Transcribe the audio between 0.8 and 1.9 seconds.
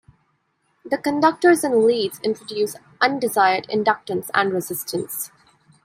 The conductors and